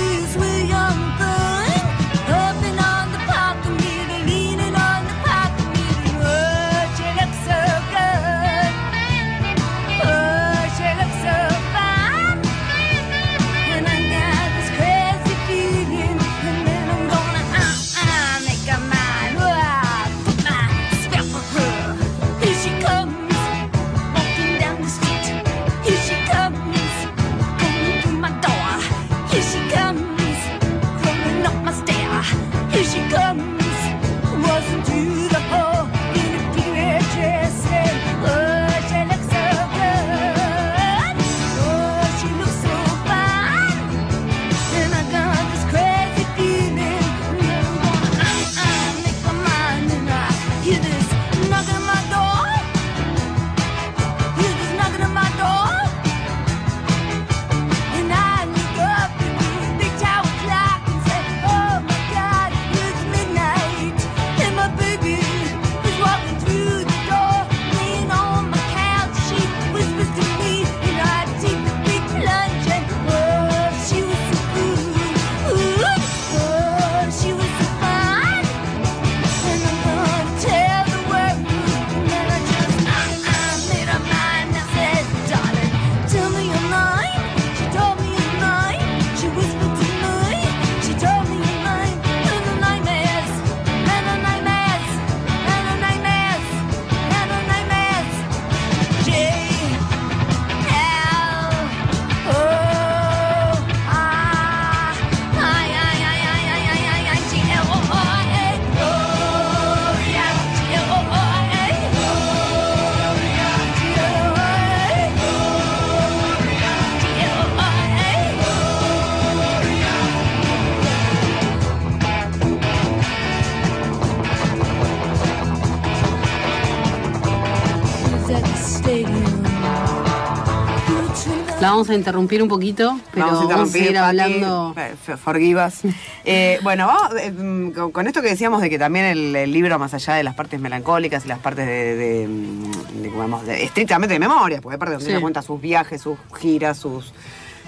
[131.79, 134.75] Vamos a interrumpir un poquito, pero vamos a, interrumpir, ir Pati, hablando.
[134.77, 135.75] f- forgive us.
[136.31, 140.15] Eh, bueno, vamos, con, esto que decíamos de que también el, el libro, más allá
[140.15, 142.71] de las partes melancólicas y las partes de, de, mm,
[143.03, 145.13] de, digamos, de- estrictamente de memoria, porque aparte donde Sí.
[145.13, 147.15] ella cuenta sus viajes, sus giras, sus,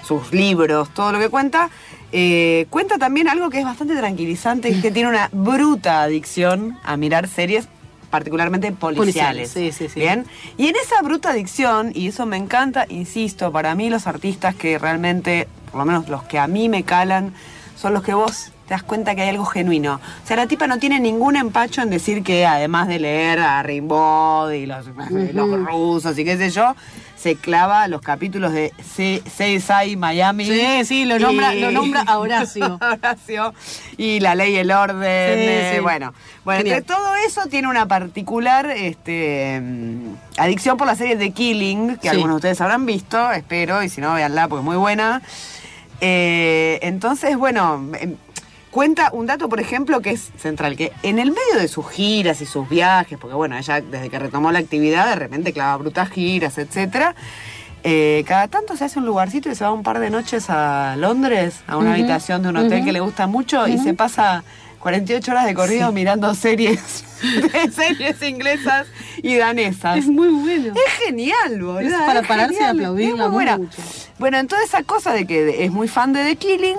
[0.05, 1.69] sus libros, todo lo que cuenta,
[2.11, 6.97] eh, cuenta también algo que es bastante tranquilizante, es que tiene una bruta adicción a
[6.97, 7.67] mirar series
[8.11, 9.49] particularmente policiales.
[9.49, 9.99] Policiales, sí, sí, sí.
[10.01, 10.25] Bien.
[10.57, 14.77] Y en esa bruta adicción, y eso me encanta, insisto, para mí los artistas que
[14.77, 17.33] realmente, por lo menos los que a mí me calan,
[17.75, 19.95] son los que vos te das cuenta que hay algo genuino.
[19.95, 23.61] O sea, la tipa no tiene ningún empacho en decir que además de leer a
[23.63, 24.85] Rimbaud y los,
[25.33, 26.73] los rusos y qué sé yo,
[27.17, 30.45] se clava los capítulos de CSI Miami.
[30.45, 32.79] Sí, sí, lo nombra- lo nombra a Horacio.
[32.81, 33.53] Horacio.
[33.97, 35.37] Y la ley y el orden.
[35.37, 35.81] Sí, eh, sí.
[35.81, 36.13] Bueno,
[36.45, 36.77] bueno Genial.
[36.77, 42.03] entre todo eso tiene una particular este, mm, adicción por la serie The Killing, que
[42.03, 42.07] Sí.
[42.07, 45.21] algunos de ustedes habrán visto, espero, y si no, véanla porque es muy buena.
[46.03, 48.15] Eh, entonces, bueno, em,
[48.71, 52.41] cuenta un dato, por ejemplo, que es central, que en el medio de sus giras
[52.41, 56.09] y sus viajes, porque bueno, ella desde que retomó la actividad, de repente clava brutas
[56.09, 57.13] giras, etcétera.
[57.83, 60.95] eh, cada tanto se hace un lugarcito y se va un par de noches a
[60.97, 64.43] Londres, a una habitación de un hotel que le gusta mucho y se pasa
[64.81, 67.03] 48 horas de corrido mirando series,
[67.75, 68.87] series inglesas
[69.21, 69.97] y danesas.
[69.97, 70.73] Es muy bueno.
[70.75, 71.79] Es genial, boludo.
[71.87, 73.69] Es para pararse y aplaudirla mucho.
[74.17, 76.77] Bueno, en toda esa cosa de que es muy fan de The Killing,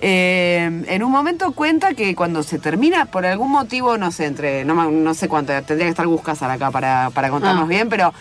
[0.00, 4.64] eh, en un momento cuenta que cuando se termina, por algún motivo, no sé, entre,
[4.64, 7.68] no, no sé cuánto, tendría que estar Gus Casar acá para, para contarnos Ah.
[7.68, 8.12] bien, pero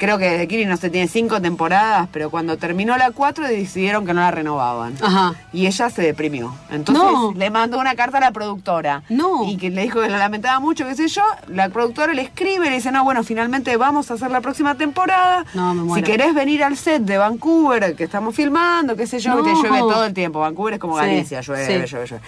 [0.00, 4.06] creo que The Killing, no sé, tiene cinco temporadas, pero cuando terminó la cuatro decidieron
[4.06, 4.94] que no la renovaban.
[5.02, 5.34] Ajá.
[5.52, 6.54] Y ella se deprimió.
[6.70, 7.32] Entonces No.
[7.36, 9.02] le mandó una carta a la productora.
[9.10, 9.44] No.
[9.46, 11.22] Y que le dijo que lo lamentaba mucho, qué sé yo.
[11.48, 14.74] La productora le escribe y le dice, no, bueno, finalmente vamos a hacer la próxima
[14.74, 15.44] temporada.
[15.54, 16.06] No, me si muero.
[16.06, 19.42] querés venir al set de Vancouver, que estamos filmando, qué sé yo, No.
[19.44, 20.40] que te llueve todo el tiempo.
[20.40, 21.72] Vancouver es como Sí, Galicia, llueve, sí.
[21.92, 22.20] llueve, llueve.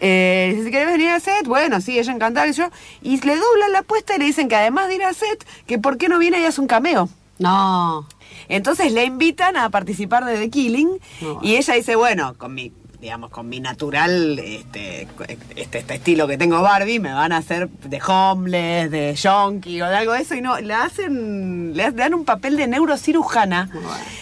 [0.00, 2.70] Eh, si querés venir al set, bueno, sí, ella encantada, sé yo.
[3.02, 5.78] Y le doblan la apuesta y le dicen que además de ir al set, que
[5.78, 7.08] por qué no viene y hace un cameo.
[7.38, 8.06] No.
[8.48, 11.40] Entonces le invitan a participar de The Killing No.
[11.42, 15.08] y ella dice, bueno, con mi digamos, con mi natural este,
[15.56, 19.88] este, este estilo que tengo Barbie, me van a hacer de homeless, de junkie o
[19.88, 23.70] de algo de eso, y no, le hacen, le dan un papel de neurocirujana,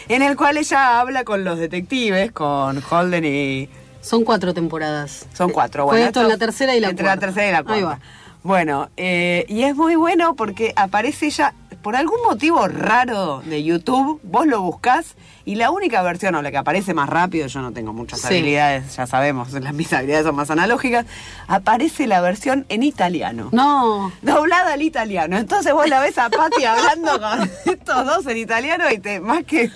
[0.08, 3.68] en el cual ella habla con los detectives, con Holden y...
[4.00, 5.26] Son cuatro temporadas.
[5.34, 6.06] Son cuatro, Fue bueno.
[6.06, 7.26] esto en la tercera y la entre cuarta.
[7.26, 7.86] la tercera y la Ahí cuarta.
[7.86, 7.98] va.
[8.44, 14.20] Bueno, eh, y es muy bueno porque aparece ella, por algún motivo raro de YouTube,
[14.22, 17.72] vos lo buscás y la única versión o la que aparece más rápido, yo no
[17.72, 18.26] tengo muchas Sí.
[18.28, 21.04] habilidades, ya sabemos, las mis habilidades son más analógicas,
[21.48, 23.48] aparece la versión en italiano.
[23.52, 24.12] No.
[24.22, 25.36] Doblada al italiano.
[25.36, 29.44] Entonces vos la ves a Patti hablando con estos dos en italiano y te, más
[29.44, 29.70] que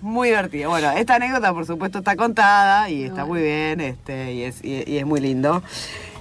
[0.00, 0.70] muy divertido.
[0.70, 4.84] Bueno, esta anécdota por supuesto está contada y está muy bien, este, y es, y,
[4.90, 5.62] y es muy lindo.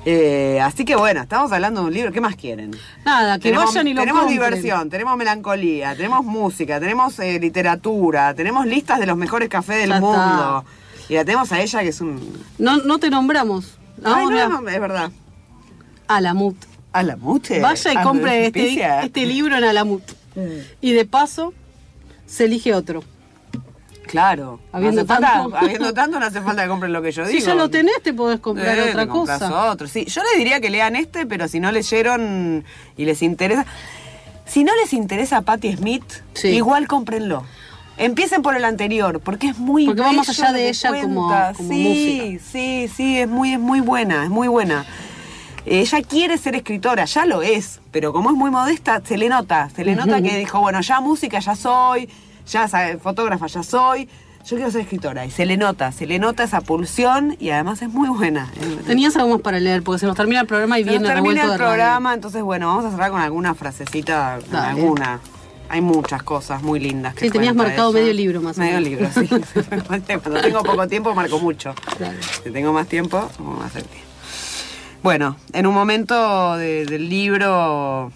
[0.06, 2.12] Eh, así que bueno, estamos hablando de un libro.
[2.12, 2.76] ¿Qué más quieren?
[3.06, 4.40] Nada, que tenemos, vayan y lo Tenemos compren.
[4.42, 9.90] diversión, tenemos melancolía, tenemos música, tenemos eh, literatura, tenemos listas de los mejores cafés del
[9.90, 10.06] Ya está.
[10.08, 10.66] mundo.
[11.10, 12.44] Y la tenemos a ella que es un...
[12.58, 13.78] No, no te nombramos.
[14.04, 15.12] Ay, Ahora, no, no, es verdad.
[16.08, 16.58] Alamut.
[16.92, 17.60] A la mute.
[17.60, 20.04] Vaya y Ah, compre este, este libro en Alamut.
[20.82, 21.54] Y de paso,
[22.34, 23.04] se elige otro.
[24.08, 24.60] Claro.
[24.72, 25.58] Habiendo no hace falta- tanto.
[25.58, 27.40] habiendo tanto no hace falta que compren lo que yo digo.
[27.40, 29.72] Si ya lo tenés, te podés comprar Eh, otra te compras cosa.
[29.72, 29.88] otro.
[29.88, 32.64] Sí, yo les diría que lean este, pero si no leyeron
[32.98, 33.66] y les interesa.
[34.46, 36.04] Si no les interesa Patti Smith,
[36.34, 36.50] Sí.
[36.50, 37.44] igual cómprenlo.
[37.98, 41.28] Empiecen por el anterior, porque es muy Porque va más bello allá de ella como-
[41.28, 41.54] cuenta.
[41.56, 42.46] como sí, música.
[42.52, 44.86] Sí, sí, es muy, es muy buena, es muy buena.
[45.66, 49.70] Ella quiere ser escritora, ya lo es, pero como es muy modesta, se le nota,
[49.74, 52.10] se le nota que dijo, bueno, ya música ya soy,
[52.48, 52.68] ya
[53.02, 54.10] fotógrafa ya soy,
[54.46, 55.26] yo quiero ser escritora.
[55.26, 58.52] Y se le nota, se le nota esa pulsión y además es muy buena.
[58.86, 61.14] Tenías algo más para leer, porque se nos termina el programa y Se viene nos
[61.14, 61.58] termina el radio.
[61.66, 65.22] programa, entonces bueno, vamos a cerrar con alguna frasecita, con alguna.
[65.70, 68.90] Hay muchas cosas muy lindas que Sí, tenías marcado medio libro más o Medio menos.
[68.90, 69.64] libro, sí.
[70.20, 71.74] Cuando tengo poco tiempo marco mucho.
[71.98, 72.18] Claro.
[72.44, 74.04] Si tengo más tiempo, vamos a hacer bien.
[75.04, 78.12] Bueno, en un momento de- del libro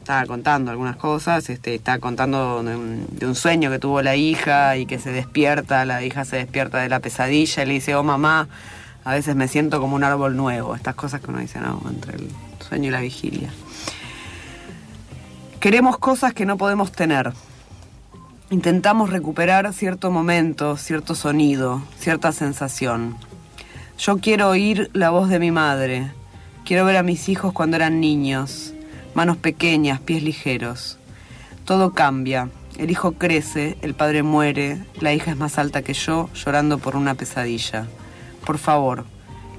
[0.00, 4.14] estaba contando algunas cosas, este, estaba contando de un, de un sueño que tuvo la
[4.16, 7.94] hija y que se despierta, la hija se despierta de la pesadilla y le dice,
[7.94, 8.48] oh mamá,
[9.04, 12.16] a veces me siento como un árbol nuevo, estas cosas que uno dice, no, entre
[12.16, 12.28] el
[12.66, 13.50] sueño y la vigilia.
[15.60, 17.32] Queremos cosas que no podemos tener.
[18.50, 23.16] Intentamos recuperar cierto momento, cierto sonido, cierta sensación.
[23.98, 26.12] Yo quiero oír la voz de mi madre.
[26.68, 28.74] Quiero ver a mis hijos cuando eran niños.
[29.14, 30.98] Manos pequeñas, pies ligeros.
[31.64, 32.50] Todo cambia.
[32.76, 36.94] El hijo crece, el padre muere, la hija es más alta que yo, llorando por
[36.94, 37.86] una pesadilla.
[38.44, 39.06] Por favor,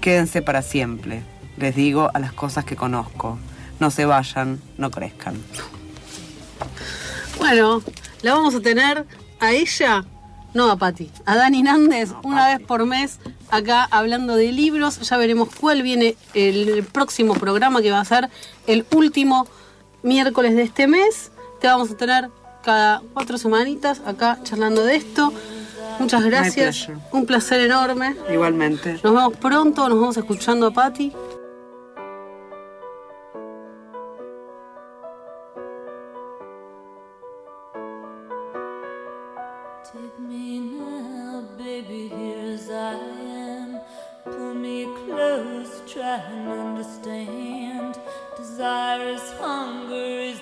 [0.02, 1.24] quédense para siempre.
[1.58, 3.40] Les digo a las cosas que conozco.
[3.80, 5.34] No se vayan, no crezcan.
[7.40, 7.82] Bueno,
[8.22, 9.08] la vamos a tener
[9.40, 10.06] a ella,
[10.54, 13.20] no a Patti, a Dani Nández, una vez por mes,
[13.50, 15.00] acá hablando de libros.
[15.02, 18.30] Ya veremos cuál viene el próximo programa que va a ser
[18.68, 19.48] el último
[20.04, 21.32] miércoles de este mes.
[21.60, 22.30] Te vamos a tener
[22.64, 25.34] cada cuatro semanitas acá charlando de esto.
[26.00, 26.88] Muchas gracias.
[27.12, 28.16] Un placer enorme.
[28.32, 28.94] Igualmente.
[29.04, 31.12] Nos vemos pronto, nos vamos escuchando a Patti.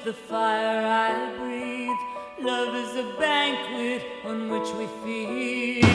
[0.07, 1.99] The fire I breathe.
[2.39, 5.86] Love is a banquet on which we feed.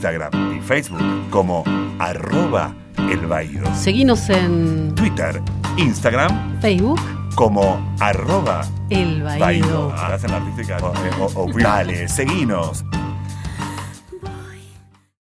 [0.00, 1.62] Instagram y Facebook como
[1.98, 2.74] arroba
[3.10, 3.66] el Baído.
[3.74, 5.42] Seguinos en Twitter,
[5.76, 6.98] Instagram Facebook,
[7.34, 9.92] como arroba El Baído.
[9.94, 10.78] Hacen la artística.
[10.78, 12.82] O- o- o- Dale, seguinos.